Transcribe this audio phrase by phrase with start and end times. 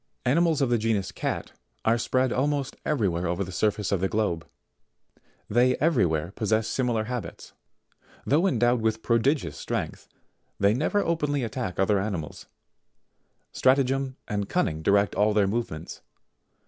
[0.23, 0.31] 71.
[0.31, 1.51] Animals of the genus CAT,
[1.85, 4.47] are spread almost every where over the surface of the globe:
[5.47, 7.53] they every where possess similar habits.
[8.25, 10.07] Though endowed with prodigious strength,
[10.59, 12.47] they never openly attack other animals;
[13.51, 16.01] stratagem and cunning direct all their movements.